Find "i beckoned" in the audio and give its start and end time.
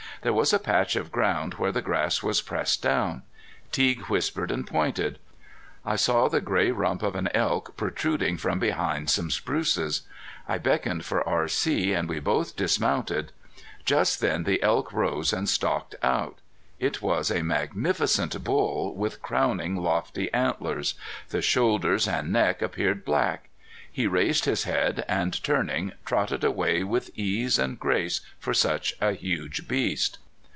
10.47-11.05